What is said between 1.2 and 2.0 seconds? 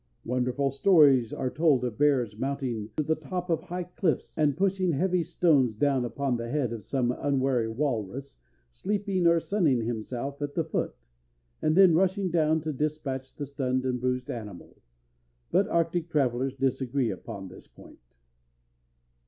are told of